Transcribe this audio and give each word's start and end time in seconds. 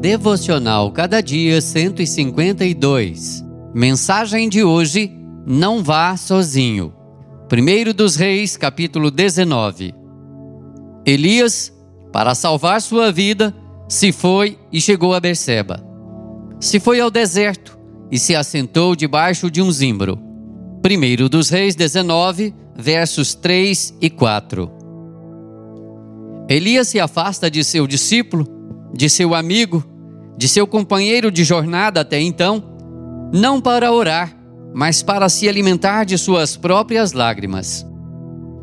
Devocional 0.00 0.90
Cada 0.92 1.20
Dia 1.20 1.60
152. 1.60 3.44
Mensagem 3.74 4.48
de 4.48 4.64
hoje: 4.64 5.14
Não 5.46 5.84
vá 5.84 6.16
sozinho. 6.16 6.94
1 7.52 7.92
dos 7.92 8.16
Reis, 8.16 8.56
capítulo 8.56 9.10
19. 9.10 9.94
Elias, 11.04 11.70
para 12.10 12.34
salvar 12.34 12.80
sua 12.80 13.12
vida, 13.12 13.54
se 13.90 14.10
foi 14.10 14.58
e 14.72 14.80
chegou 14.80 15.12
a 15.12 15.20
Berseba. 15.20 15.84
Se 16.58 16.80
foi 16.80 16.98
ao 16.98 17.10
deserto 17.10 17.78
e 18.10 18.18
se 18.18 18.34
assentou 18.34 18.96
debaixo 18.96 19.50
de 19.50 19.60
um 19.60 19.70
zimbro. 19.70 20.18
1 20.82 21.28
dos 21.28 21.50
Reis 21.50 21.74
19, 21.74 22.54
versos 22.74 23.34
3 23.34 23.98
e 24.00 24.08
4. 24.08 24.72
Elias 26.48 26.88
se 26.88 26.98
afasta 26.98 27.50
de 27.50 27.62
seu 27.62 27.86
discípulo, 27.86 28.46
de 28.94 29.10
seu 29.10 29.34
amigo, 29.34 29.89
de 30.40 30.48
seu 30.48 30.66
companheiro 30.66 31.30
de 31.30 31.44
jornada 31.44 32.00
até 32.00 32.18
então, 32.18 32.64
não 33.30 33.60
para 33.60 33.92
orar, 33.92 34.34
mas 34.72 35.02
para 35.02 35.28
se 35.28 35.46
alimentar 35.46 36.04
de 36.04 36.16
suas 36.16 36.56
próprias 36.56 37.12
lágrimas. 37.12 37.86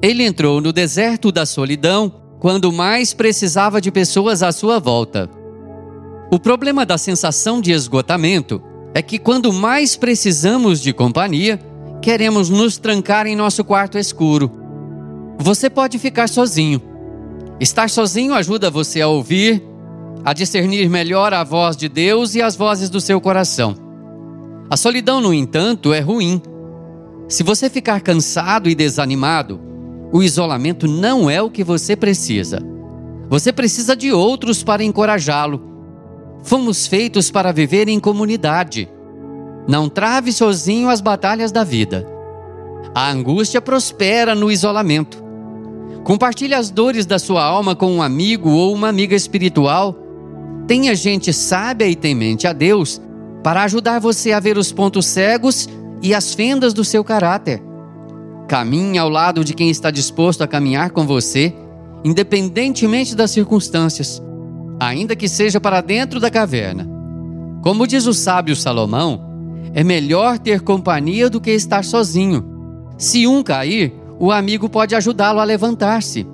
Ele 0.02 0.24
entrou 0.24 0.60
no 0.60 0.74
deserto 0.74 1.32
da 1.32 1.46
solidão 1.46 2.12
quando 2.40 2.74
mais 2.74 3.14
precisava 3.14 3.80
de 3.80 3.92
pessoas 3.92 4.42
à 4.42 4.52
sua 4.52 4.80
volta. 4.80 5.30
O 6.32 6.40
problema 6.40 6.84
da 6.84 6.98
sensação 6.98 7.62
de 7.62 7.72
esgotamento 7.72 8.60
é 8.96 9.02
que 9.04 9.20
quando 9.20 9.54
mais 9.54 9.96
precisamos 9.96 10.82
de 10.82 10.92
companhia, 10.92 11.60
queremos 12.02 12.50
nos 12.50 12.80
trancar 12.80 13.28
em 13.28 13.36
nosso 13.36 13.64
quarto 13.64 14.00
escuro. 14.00 14.52
Você 15.38 15.70
pode 15.70 16.00
ficar 16.00 16.28
sozinho. 16.28 16.82
Estar 17.60 17.88
sozinho 17.88 18.34
ajuda 18.34 18.72
você 18.72 19.00
a 19.00 19.08
ouvir, 19.08 19.62
a 20.24 20.34
discernir 20.34 20.90
melhor 20.90 21.34
a 21.34 21.44
voz 21.44 21.76
de 21.76 21.88
Deus 21.88 22.36
e 22.36 22.42
as 22.42 22.56
vozes 22.56 22.90
do 22.90 23.00
seu 23.00 23.20
coração. 23.22 23.76
A 24.70 24.76
solidão, 24.76 25.22
no 25.22 25.34
entanto, 25.34 25.94
é 25.94 26.00
ruim. 26.00 26.42
Se 27.28 27.44
você 27.44 27.70
ficar 27.70 28.02
cansado 28.02 28.70
e 28.70 28.76
desanimado, 28.76 29.60
o 30.12 30.24
isolamento 30.24 30.88
não 30.88 31.30
é 31.30 31.42
o 31.42 31.50
que 31.50 31.64
você 31.64 31.96
precisa. 31.96 32.60
Você 33.30 33.52
precisa 33.52 33.96
de 33.96 34.12
outros 34.12 34.64
para 34.64 34.84
encorajá-lo. 34.84 35.62
Fomos 36.44 36.88
feitos 36.88 37.30
para 37.30 37.52
viver 37.52 37.90
em 37.90 38.00
comunidade. 38.00 38.90
Não 39.68 39.90
trave 39.90 40.32
sozinho 40.32 40.90
as 40.90 41.02
batalhas 41.02 41.52
da 41.52 41.64
vida. 41.64 42.08
A 42.96 43.12
angústia 43.12 43.62
prospera 43.62 44.34
no 44.34 44.50
isolamento. 44.50 45.22
Compartilhe 46.06 46.54
as 46.54 46.70
dores 46.70 47.06
da 47.06 47.20
sua 47.20 47.44
alma 47.44 47.76
com 47.76 47.92
um 47.92 48.02
amigo 48.02 48.50
ou 48.50 48.74
uma 48.74 48.88
amiga 48.88 49.14
espiritual. 49.14 50.07
Tenha 50.68 50.94
gente 50.94 51.32
sábia 51.32 51.88
e 51.88 51.96
temente 51.96 52.46
a 52.46 52.52
Deus 52.52 53.02
para 53.42 53.64
ajudar 53.64 54.00
você 54.00 54.34
a 54.34 54.40
ver 54.40 54.58
os 54.58 54.72
pontos 54.72 55.06
cegos 55.06 55.70
e 56.02 56.14
as 56.14 56.34
fendas 56.34 56.74
do 56.74 56.84
seu 56.84 57.04
caráter. 57.04 57.64
Caminhe 58.50 58.98
ao 58.98 59.08
lado 59.08 59.46
de 59.46 59.54
quem 59.54 59.70
está 59.70 59.90
disposto 59.90 60.42
a 60.42 60.48
caminhar 60.48 60.92
com 60.92 61.08
você, 61.08 61.54
independentemente 62.04 63.16
das 63.16 63.32
circunstâncias, 63.32 64.22
ainda 64.78 65.16
que 65.16 65.30
seja 65.30 65.60
para 65.60 65.80
dentro 65.80 66.20
da 66.20 66.30
caverna. 66.30 66.88
Como 67.64 67.88
diz 67.88 68.06
o 68.06 68.14
sábio 68.14 68.56
Salomão, 68.56 69.22
é 69.74 69.84
melhor 69.84 70.38
ter 70.38 70.62
companhia 70.62 71.30
do 71.30 71.40
que 71.40 71.52
estar 71.52 71.84
sozinho. 71.84 72.44
Se 72.98 73.26
um 73.26 73.42
cair, 73.42 73.94
o 74.20 74.32
amigo 74.32 74.68
pode 74.68 74.96
ajudá-lo 74.96 75.40
a 75.40 75.44
levantar-se. 75.44 76.28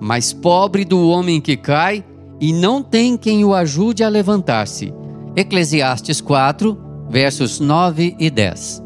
Mas 0.00 0.32
pobre 0.32 0.84
do 0.84 1.08
homem 1.08 1.40
que 1.40 1.56
cai 1.56 2.04
e 2.40 2.52
não 2.52 2.82
tem 2.82 3.16
quem 3.16 3.44
o 3.44 3.54
ajude 3.54 4.02
a 4.02 4.08
levantar-se. 4.08 4.92
Eclesiastes 5.36 6.20
4, 6.20 6.78
versos 7.08 7.60
9 7.60 8.16
e 8.18 8.30
10. 8.30 8.82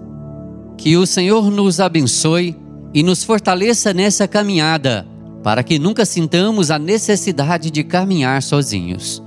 Que 0.77 0.97
o 0.97 1.07
Senhor 1.07 1.51
nos 1.51 1.81
abençoe 1.81 2.57
e 2.95 3.03
nos 3.03 3.25
fortaleça 3.25 3.93
nessa 3.93 4.27
caminhada, 4.27 5.07
para 5.43 5.63
que 5.63 5.79
nunca 5.79 6.05
sintamos 6.05 6.71
a 6.71 6.79
necessidade 6.79 7.71
de 7.71 7.85
caminhar 7.85 8.43
sozinhos. 8.43 9.23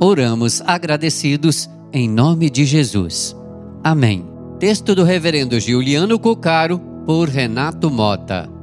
Oramos 0.00 0.62
agradecidos 0.66 1.68
em 1.92 2.08
nome 2.08 2.48
de 2.48 2.64
Jesus. 2.64 3.36
Amém. 3.82 4.24
Texto 4.58 4.94
do 4.94 5.04
Reverendo 5.04 5.58
Giuliano 5.58 6.18
Cocaro, 6.18 6.78
por 7.04 7.28
Renato 7.28 7.90
Mota. 7.90 8.59